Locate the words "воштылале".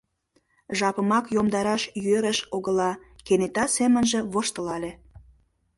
4.31-4.91